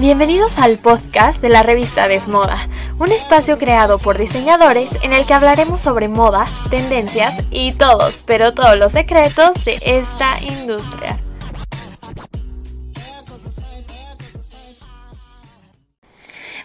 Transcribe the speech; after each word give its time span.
Bienvenidos 0.00 0.58
al 0.58 0.78
podcast 0.78 1.42
de 1.42 1.50
la 1.50 1.62
revista 1.62 2.08
Desmoda, 2.08 2.68
un 2.98 3.12
espacio 3.12 3.58
creado 3.58 3.98
por 3.98 4.16
diseñadores 4.16 4.88
en 5.02 5.12
el 5.12 5.26
que 5.26 5.34
hablaremos 5.34 5.82
sobre 5.82 6.08
moda, 6.08 6.46
tendencias 6.70 7.34
y 7.50 7.72
todos, 7.72 8.22
pero 8.26 8.54
todos 8.54 8.78
los 8.78 8.92
secretos 8.92 9.62
de 9.66 9.78
esta 9.84 10.40
industria. 10.40 11.18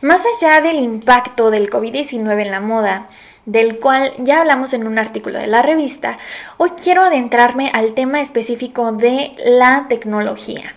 Más 0.00 0.22
allá 0.40 0.60
del 0.60 0.76
impacto 0.76 1.50
del 1.50 1.70
COVID-19 1.70 2.40
en 2.40 2.50
la 2.52 2.60
moda, 2.60 3.08
del 3.46 3.80
cual 3.80 4.12
ya 4.18 4.38
hablamos 4.38 4.72
en 4.74 4.86
un 4.86 4.96
artículo 4.96 5.40
de 5.40 5.48
la 5.48 5.60
revista, 5.60 6.18
hoy 6.56 6.70
quiero 6.80 7.02
adentrarme 7.02 7.72
al 7.74 7.94
tema 7.94 8.20
específico 8.20 8.92
de 8.92 9.32
la 9.44 9.86
tecnología. 9.88 10.76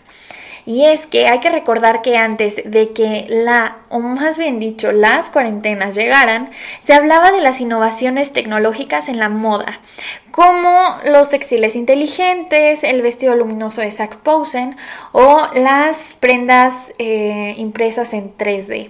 Y 0.68 0.84
es 0.84 1.08
que 1.08 1.30
hay 1.30 1.40
que 1.40 1.50
recordar 1.50 2.02
que 2.02 2.18
antes 2.18 2.62
de 2.66 2.90
que 2.92 3.26
la, 3.30 3.78
o 3.88 4.00
más 4.00 4.38
bien 4.38 4.60
dicho, 4.60 4.92
las 4.92 5.30
cuarentenas 5.30 5.96
llegaran, 5.96 6.50
se 6.82 6.92
hablaba 6.94 7.32
de 7.32 7.40
las 7.40 7.62
innovaciones 7.62 8.34
tecnológicas 8.34 9.08
en 9.08 9.18
la 9.18 9.30
moda, 9.30 9.80
como 10.30 10.98
los 11.06 11.30
textiles 11.30 11.78
inteligentes, 11.78 12.84
el 12.84 13.02
vestido 13.02 13.34
luminoso 13.34 13.80
de 13.80 13.92
Zac 13.92 14.18
Posen 14.18 14.76
o 15.14 15.48
las 15.54 16.12
prendas 16.20 16.94
eh, 17.00 17.54
impresas 17.56 18.12
en 18.12 18.36
3D. 18.36 18.90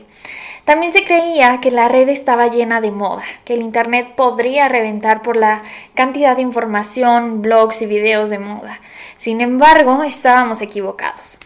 También 0.66 0.92
se 0.92 1.04
creía 1.04 1.60
que 1.62 1.70
la 1.70 1.90
red 1.90 2.10
estaba 2.10 2.48
llena 2.48 2.82
de 2.82 2.90
moda, 2.90 3.24
que 3.46 3.54
el 3.54 3.62
Internet 3.62 4.16
podría 4.16 4.68
reventar 4.68 5.22
por 5.22 5.38
la 5.38 5.62
cantidad 5.94 6.36
de 6.36 6.42
información, 6.42 7.44
blogs 7.44 7.84
y 7.84 7.86
videos 7.86 8.32
de 8.32 8.40
moda. 8.40 8.80
Sin 9.18 9.42
embargo, 9.42 10.02
estábamos 10.02 10.62
equivocados. 10.62 11.38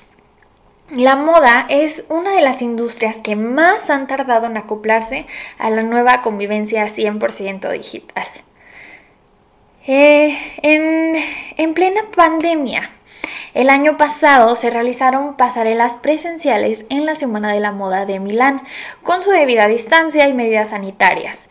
La 0.91 1.15
moda 1.15 1.67
es 1.69 2.03
una 2.09 2.31
de 2.31 2.41
las 2.41 2.61
industrias 2.61 3.15
que 3.23 3.37
más 3.37 3.89
han 3.89 4.07
tardado 4.07 4.47
en 4.47 4.57
acoplarse 4.57 5.25
a 5.57 5.69
la 5.69 5.83
nueva 5.83 6.21
convivencia 6.21 6.85
100% 6.85 7.71
digital. 7.71 8.25
Eh, 9.87 10.37
en, 10.61 11.15
en 11.55 11.73
plena 11.73 12.01
pandemia, 12.13 12.89
el 13.53 13.69
año 13.69 13.95
pasado 13.95 14.53
se 14.57 14.69
realizaron 14.69 15.37
pasarelas 15.37 15.95
presenciales 15.95 16.83
en 16.89 17.05
la 17.05 17.15
Semana 17.15 17.53
de 17.53 17.61
la 17.61 17.71
Moda 17.71 18.05
de 18.05 18.19
Milán, 18.19 18.61
con 19.01 19.21
su 19.21 19.31
debida 19.31 19.69
distancia 19.69 20.27
y 20.27 20.33
medidas 20.33 20.71
sanitarias. 20.71 21.47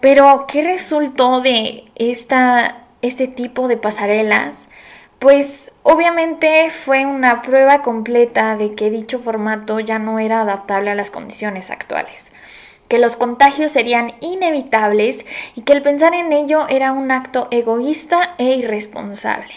Pero, 0.00 0.46
¿qué 0.48 0.62
resultó 0.62 1.42
de 1.42 1.84
esta, 1.94 2.86
este 3.02 3.28
tipo 3.28 3.68
de 3.68 3.76
pasarelas? 3.76 4.70
Pues 5.22 5.70
obviamente 5.84 6.68
fue 6.70 7.06
una 7.06 7.42
prueba 7.42 7.80
completa 7.82 8.56
de 8.56 8.74
que 8.74 8.90
dicho 8.90 9.20
formato 9.20 9.78
ya 9.78 10.00
no 10.00 10.18
era 10.18 10.40
adaptable 10.40 10.90
a 10.90 10.96
las 10.96 11.12
condiciones 11.12 11.70
actuales 11.70 12.32
que 12.88 12.98
los 12.98 13.14
contagios 13.14 13.70
serían 13.70 14.14
inevitables 14.20 15.24
y 15.54 15.62
que 15.62 15.74
el 15.74 15.80
pensar 15.80 16.12
en 16.12 16.32
ello 16.32 16.66
era 16.68 16.90
un 16.90 17.12
acto 17.12 17.46
egoísta 17.52 18.34
e 18.36 18.56
irresponsable. 18.56 19.54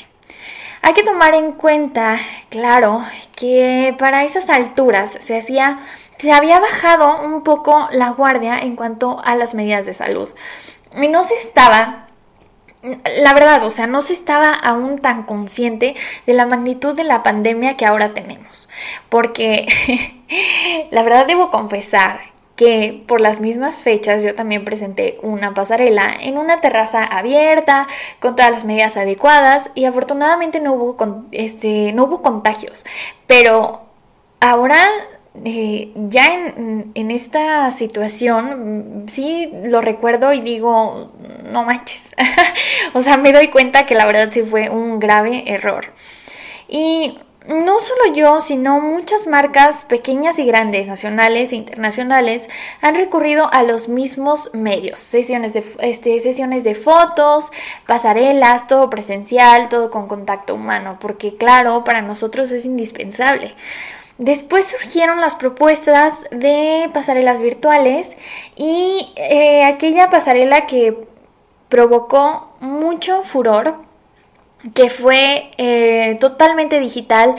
Hay 0.84 0.94
que 0.94 1.04
tomar 1.04 1.34
en 1.34 1.54
cuenta, 1.54 2.20
claro, 2.50 3.04
que 3.36 3.96
para 3.98 4.24
esas 4.24 4.50
alturas 4.52 5.18
se 5.20 5.36
hacía 5.36 5.80
se 6.18 6.32
había 6.32 6.60
bajado 6.60 7.24
un 7.26 7.44
poco 7.44 7.90
la 7.92 8.12
guardia 8.12 8.60
en 8.60 8.76
cuanto 8.76 9.20
a 9.26 9.36
las 9.36 9.56
medidas 9.56 9.88
de 9.88 9.96
salud. 9.96 10.30
Y 10.96 11.08
no 11.08 11.24
se 11.24 11.34
estaba 11.34 12.06
la 13.22 13.34
verdad, 13.34 13.64
o 13.64 13.72
sea, 13.72 13.88
no 13.88 14.02
se 14.02 14.14
estaba 14.14 14.54
aún 14.54 15.00
tan 15.00 15.24
consciente 15.24 15.96
de 16.26 16.34
la 16.34 16.46
magnitud 16.46 16.96
de 16.96 17.04
la 17.04 17.24
pandemia 17.24 17.78
que 17.78 17.86
ahora 17.86 18.14
tenemos. 18.14 18.70
Porque 19.10 19.68
la 20.92 21.04
verdad 21.04 21.28
debo 21.28 21.52
confesar 21.52 22.36
que 22.56 23.04
por 23.08 23.20
las 23.20 23.42
mismas 23.42 23.78
fechas 23.78 24.24
yo 24.24 24.34
también 24.34 24.64
presenté 24.64 25.18
una 25.22 25.54
pasarela 25.54 26.16
en 26.20 26.38
una 26.38 26.62
terraza 26.62 27.04
abierta 27.04 27.88
con 28.20 28.36
todas 28.36 28.52
las 28.52 28.64
medidas 28.64 28.96
adecuadas 28.96 29.70
y 29.76 29.86
afortunadamente 29.86 30.62
no 30.62 30.74
hubo, 30.74 31.26
este, 31.32 31.92
no 31.94 32.06
hubo 32.06 32.22
contagios. 32.22 32.86
Pero 33.28 33.82
ahora 34.40 34.86
eh, 35.44 35.92
ya 36.10 36.26
en, 36.26 36.92
en, 36.94 37.12
esta 37.12 37.72
situación 37.72 39.04
mm, 39.04 39.08
sí 39.10 39.50
lo 39.64 39.82
recuerdo 39.82 40.34
y 40.34 40.42
digo, 40.42 41.12
no 41.52 41.64
manches. 41.64 42.16
o 42.94 43.02
sea, 43.02 43.18
me 43.18 43.34
doy 43.34 43.50
cuenta 43.50 43.86
que 43.86 43.96
la 43.96 44.06
verdad 44.06 44.30
sí 44.32 44.44
fue 44.44 44.70
un 44.70 45.00
grave 45.00 45.44
error. 45.48 45.88
Y 46.68 47.20
no 47.48 47.80
solo 47.80 48.14
yo, 48.14 48.42
sino 48.42 48.80
muchas 48.80 49.28
marcas 49.28 49.84
pequeñas 49.84 50.40
y 50.40 50.46
grandes, 50.46 50.88
nacionales 50.88 51.52
e 51.52 51.56
internacionales, 51.56 52.50
han 52.82 52.96
recurrido 52.96 53.52
a 53.54 53.64
los 53.64 53.88
mismos 53.88 54.50
medios, 54.54 55.00
sesiones 55.00 55.54
de, 55.54 55.64
este, 55.80 56.20
sesiones 56.22 56.64
de 56.64 56.74
fotos, 56.74 57.52
pasarelas, 57.86 58.68
todo 58.68 58.90
presencial, 58.90 59.70
todo 59.70 59.92
con 59.92 60.08
contacto 60.08 60.56
humano, 60.56 60.98
porque 61.00 61.36
claro, 61.36 61.84
para 61.84 62.02
nosotros 62.02 62.52
es 62.52 62.66
indispensable. 62.66 63.54
Después 64.18 64.66
surgieron 64.66 65.20
las 65.20 65.36
propuestas 65.36 66.22
de 66.32 66.90
pasarelas 66.94 67.42
virtuales 67.42 68.16
y 68.56 69.12
eh, 69.18 69.66
aquella 69.66 70.10
pasarela 70.10 70.68
que 70.68 70.98
provocó 71.68 72.56
mucho 72.62 73.24
furor 73.24 73.76
que 74.74 74.90
fue 74.90 75.52
eh, 75.58 76.18
totalmente 76.22 76.80
digital 76.80 77.36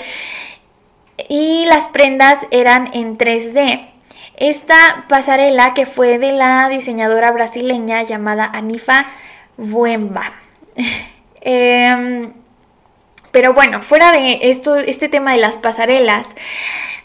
y 1.29 1.65
las 1.67 1.89
prendas 1.89 2.47
eran 2.51 2.91
en 2.93 3.17
3D. 3.17 3.89
Esta 4.37 5.07
pasarela 5.09 5.73
que 5.73 5.87
fue 5.87 6.19
de 6.19 6.33
la 6.33 6.69
diseñadora 6.69 7.33
brasileña 7.33 8.03
llamada 8.03 8.45
Anifa 8.45 9.07
Buemba. 9.57 10.33
Em, 11.49 12.33
pero 13.37 13.53
bueno, 13.53 13.83
fuera 13.83 14.13
de 14.13 14.39
esto, 14.45 14.77
este 14.77 15.11
tema 15.11 15.33
de 15.33 15.39
las 15.39 15.59
pasarelas, 15.59 16.27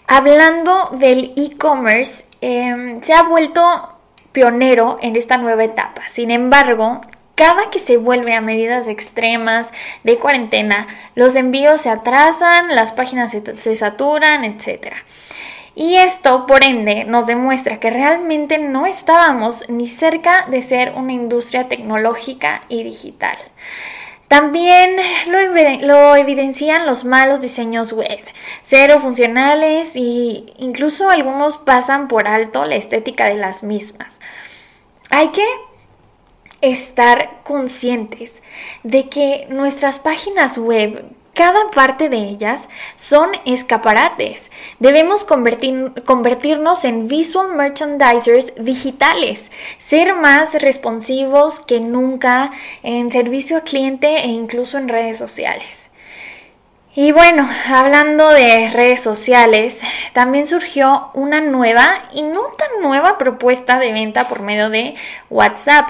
hablando 0.07 0.87
del 0.93 1.33
e-commerce, 1.35 2.23
em, 2.39 3.01
se 3.01 3.13
ha 3.13 3.23
vuelto 3.23 3.97
pionero 4.31 4.97
en 5.01 5.17
esta 5.17 5.35
nueva 5.35 5.65
etapa. 5.65 6.03
Sin 6.07 6.31
embargo, 6.31 7.01
cada 7.35 7.69
que 7.69 7.79
se 7.79 7.97
vuelve 7.97 8.33
a 8.33 8.39
medidas 8.39 8.87
extremas 8.87 9.73
de 10.05 10.19
cuarentena, 10.19 10.87
los 11.15 11.35
envíos 11.35 11.81
se 11.81 11.89
atrasan, 11.89 12.75
las 12.75 12.93
páginas 12.93 13.31
se, 13.31 13.75
saturan, 13.75 14.45
etc. 14.45 14.93
Y 15.75 15.95
esto, 15.97 16.47
por 16.47 16.63
ende, 16.63 17.03
nos 17.03 17.27
demuestra 17.27 17.81
que 17.81 17.89
realmente 17.89 18.57
no 18.57 18.85
estábamos 18.85 19.65
ni 19.67 19.89
cerca 19.89 20.45
de 20.49 20.61
ser 20.61 20.93
una 20.95 21.11
industria 21.11 21.67
tecnológica 21.67 22.61
y 22.69 22.83
digital. 22.83 23.37
También 24.31 24.95
lo, 25.81 26.15
evidencian 26.15 26.85
los 26.85 27.03
malos 27.03 27.41
diseños 27.41 27.91
web, 27.91 28.21
cero 28.63 29.01
funcionales 29.01 29.93
e 29.97 30.45
incluso 30.57 31.09
algunos 31.09 31.57
pasan 31.57 32.07
por 32.07 32.29
alto 32.29 32.63
la 32.63 32.75
estética 32.75 33.25
de 33.25 33.35
las 33.35 33.61
mismas. 33.61 34.17
Hay 35.09 35.31
que 35.31 35.43
estar 36.61 37.41
conscientes 37.43 38.41
de 38.83 39.09
que 39.09 39.47
nuestras 39.49 39.99
páginas 39.99 40.57
web, 40.57 41.11
cada 41.33 41.71
parte 41.71 42.09
de 42.09 42.17
ellas, 42.17 42.67
son 42.95 43.31
escaparates. 43.45 44.51
Debemos 44.79 45.23
convertirnos 45.23 46.85
en 46.85 47.07
visual 47.07 47.55
merchandisers 47.55 48.53
digitales, 48.57 49.49
ser 49.79 50.13
más 50.15 50.53
responsivos 50.53 51.59
que 51.59 51.79
nunca 51.79 52.51
en 52.83 53.11
servicio 53.11 53.57
al 53.57 53.63
cliente 53.63 54.17
e 54.17 54.27
incluso 54.27 54.77
en 54.77 54.89
redes 54.89 55.17
sociales. 55.17 55.89
Y 56.93 57.13
bueno, 57.13 57.49
hablando 57.69 58.29
de 58.31 58.69
redes 58.69 58.99
sociales, 58.99 59.79
también 60.11 60.45
surgió 60.45 61.09
una 61.13 61.39
nueva 61.39 62.09
y 62.13 62.21
no 62.21 62.41
tan 62.57 62.81
nueva 62.81 63.17
propuesta 63.17 63.79
de 63.79 63.93
venta 63.93 64.27
por 64.27 64.41
medio 64.41 64.69
de 64.69 64.95
WhatsApp. 65.29 65.87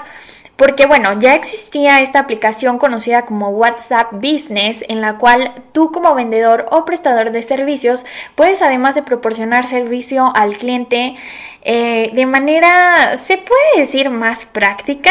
Porque 0.62 0.86
bueno, 0.86 1.18
ya 1.18 1.34
existía 1.34 2.02
esta 2.02 2.20
aplicación 2.20 2.78
conocida 2.78 3.26
como 3.26 3.48
WhatsApp 3.48 4.12
Business 4.12 4.84
en 4.86 5.00
la 5.00 5.18
cual 5.18 5.54
tú 5.72 5.90
como 5.90 6.14
vendedor 6.14 6.66
o 6.70 6.84
prestador 6.84 7.32
de 7.32 7.42
servicios 7.42 8.06
puedes 8.36 8.62
además 8.62 8.94
de 8.94 9.02
proporcionar 9.02 9.66
servicio 9.66 10.30
al 10.36 10.56
cliente 10.56 11.16
eh, 11.62 12.12
de 12.14 12.26
manera, 12.26 13.18
se 13.18 13.38
puede 13.38 13.78
decir, 13.78 14.08
más 14.08 14.44
práctica. 14.44 15.10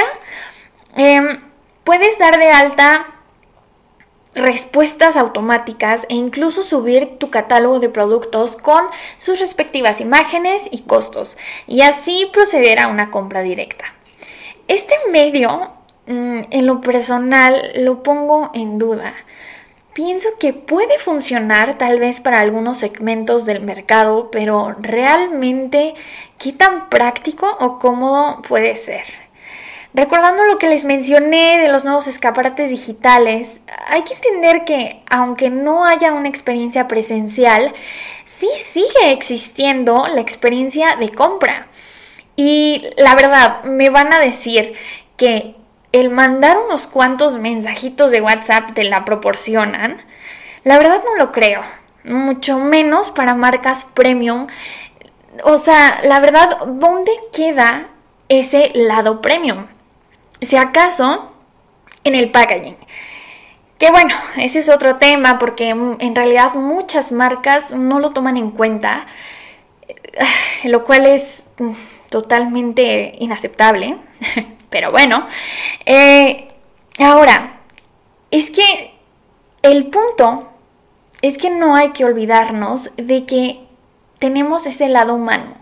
Em, 0.95 1.41
puedes 1.83 2.17
dar 2.17 2.39
de 2.39 2.49
alta 2.49 3.07
respuestas 4.33 5.17
automáticas 5.17 6.05
e 6.07 6.15
incluso 6.15 6.63
subir 6.63 7.17
tu 7.19 7.29
catálogo 7.29 7.81
de 7.81 7.89
productos 7.89 8.55
con 8.55 8.85
sus 9.17 9.41
respectivas 9.41 9.99
imágenes 9.99 10.69
y 10.71 10.83
costos 10.83 11.37
y 11.67 11.81
así 11.81 12.29
proceder 12.31 12.79
a 12.79 12.87
una 12.87 13.11
compra 13.11 13.41
directa. 13.41 13.95
Este 14.67 14.95
medio, 15.11 15.71
mm, 16.07 16.41
en 16.51 16.65
lo 16.65 16.81
personal, 16.81 17.71
lo 17.75 18.03
pongo 18.03 18.51
en 18.53 18.77
duda. 18.77 19.13
pienso 19.93 20.29
que 20.39 20.53
puede 20.53 20.97
funcionar 20.99 21.77
tal 21.77 21.99
vez 21.99 22.21
para 22.21 22.39
algunos 22.39 22.77
segmentos 22.77 23.45
del 23.45 23.61
mercado, 23.61 24.31
pero 24.31 24.73
realmente, 24.79 25.95
¿qué 26.37 26.53
tan 26.53 26.89
práctico 26.89 27.57
o 27.59 27.77
cómodo 27.77 28.41
puede 28.47 28.75
ser? 28.77 29.03
Recordando 29.93 30.45
lo 30.45 30.57
que 30.57 30.69
les 30.69 30.85
mencioné 30.85 31.57
de 31.57 31.67
los 31.67 31.83
nuevos 31.83 32.07
escaparates 32.07 32.69
digitales, 32.69 33.59
hay 33.87 34.03
que 34.03 34.13
entender 34.13 34.63
que 34.63 35.03
aunque 35.09 35.49
no 35.49 35.85
haya 35.85 36.13
una 36.13 36.29
experiencia 36.29 36.87
presencial, 36.87 37.73
sí 38.25 38.47
sigue 38.71 39.11
existiendo 39.11 40.07
la 40.07 40.21
experiencia 40.21 40.95
de 40.95 41.09
compra. 41.09 41.67
Y 42.43 42.81
la 42.97 43.13
verdad, 43.13 43.63
me 43.65 43.91
van 43.91 44.11
a 44.11 44.17
decir 44.17 44.73
que 45.15 45.53
el 45.91 46.09
mandar 46.09 46.57
unos 46.57 46.87
cuantos 46.87 47.37
mensajitos 47.37 48.09
de 48.09 48.19
WhatsApp 48.19 48.73
te 48.73 48.83
la 48.83 49.05
proporcionan. 49.05 50.01
La 50.63 50.79
verdad 50.79 51.03
no 51.05 51.23
lo 51.23 51.31
creo. 51.31 51.61
Mucho 52.03 52.57
menos 52.57 53.11
para 53.11 53.35
marcas 53.35 53.83
premium. 53.83 54.47
O 55.43 55.57
sea, 55.57 55.99
la 56.03 56.19
verdad, 56.19 56.57
¿dónde 56.65 57.11
queda 57.31 57.89
ese 58.27 58.71
lado 58.73 59.21
premium? 59.21 59.67
Si 60.41 60.57
acaso, 60.57 61.31
en 62.03 62.15
el 62.15 62.31
packaging. 62.31 62.77
Que 63.77 63.91
bueno, 63.91 64.15
ese 64.37 64.57
es 64.57 64.69
otro 64.69 64.95
tema 64.95 65.37
porque 65.37 65.69
en 65.69 66.15
realidad 66.15 66.55
muchas 66.55 67.11
marcas 67.11 67.75
no 67.75 67.99
lo 67.99 68.13
toman 68.13 68.37
en 68.37 68.49
cuenta, 68.49 69.05
lo 70.63 70.83
cual 70.85 71.05
es 71.05 71.45
mm, 71.59 71.73
totalmente 72.11 73.15
inaceptable. 73.19 73.97
Pero 74.69 74.91
bueno, 74.91 75.25
eh, 75.85 76.49
ahora, 76.99 77.61
es 78.29 78.51
que 78.51 78.93
el 79.63 79.87
punto 79.87 80.49
es 81.21 81.37
que 81.37 81.49
no 81.49 81.75
hay 81.75 81.91
que 81.91 82.05
olvidarnos 82.05 82.91
de 82.97 83.25
que 83.25 83.61
tenemos 84.19 84.67
ese 84.67 84.87
lado 84.87 85.15
humano, 85.15 85.55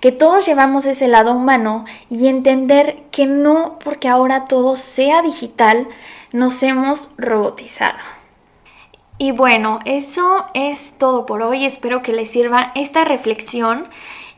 que 0.00 0.12
todos 0.12 0.46
llevamos 0.46 0.86
ese 0.86 1.08
lado 1.08 1.32
humano 1.32 1.84
y 2.10 2.28
entender 2.28 3.02
que 3.10 3.26
no 3.26 3.78
porque 3.82 4.08
ahora 4.08 4.44
todo 4.44 4.76
sea 4.76 5.22
digital, 5.22 5.88
nos 6.32 6.62
hemos 6.62 7.08
robotizado. 7.16 7.98
Y 9.16 9.32
bueno, 9.32 9.78
eso 9.84 10.46
es 10.54 10.92
todo 10.98 11.24
por 11.24 11.42
hoy. 11.42 11.64
Espero 11.64 12.02
que 12.02 12.12
les 12.12 12.30
sirva 12.30 12.72
esta 12.74 13.04
reflexión 13.04 13.88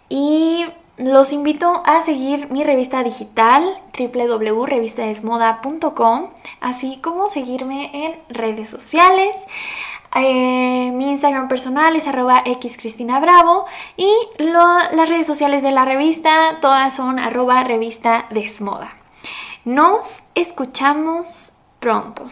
y 0.09 0.67
los 0.99 1.33
invito 1.33 1.83
a 1.85 2.03
seguir 2.03 2.51
mi 2.51 2.65
revista 2.65 3.03
digital 3.03 3.79
www.revistadesmoda.com, 3.99 6.31
así 6.61 6.99
como 7.03 7.29
seguirme 7.29 8.07
en 8.07 8.15
redes 8.29 8.69
sociales. 8.71 9.37
Eh, 10.15 10.93
mi 10.95 11.11
Instagram 11.11 11.49
personal 11.49 11.97
es 11.97 12.07
arroba 12.07 12.45
xcristinabravo 12.45 13.67
y 13.97 14.09
las 14.39 15.09
redes 15.09 15.27
sociales 15.27 15.63
de 15.63 15.73
la 15.73 15.85
revista 15.85 16.59
todas 16.63 16.95
son 16.95 17.19
arroba 17.19 17.65
revista. 17.65 18.29
Nos 19.65 20.23
escuchamos 20.35 21.53
pronto. 21.81 22.31